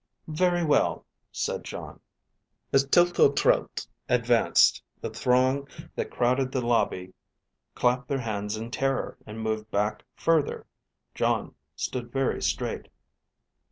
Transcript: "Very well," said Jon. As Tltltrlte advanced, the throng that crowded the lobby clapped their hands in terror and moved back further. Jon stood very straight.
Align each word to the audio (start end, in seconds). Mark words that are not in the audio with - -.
"Very 0.27 0.63
well," 0.63 1.05
said 1.31 1.63
Jon. 1.63 1.99
As 2.73 2.87
Tltltrlte 2.87 3.85
advanced, 4.09 4.81
the 4.99 5.11
throng 5.11 5.67
that 5.95 6.09
crowded 6.09 6.51
the 6.51 6.65
lobby 6.65 7.13
clapped 7.75 8.07
their 8.07 8.17
hands 8.21 8.57
in 8.57 8.71
terror 8.71 9.19
and 9.27 9.43
moved 9.43 9.69
back 9.69 10.01
further. 10.15 10.65
Jon 11.13 11.53
stood 11.75 12.11
very 12.11 12.41
straight. 12.41 12.87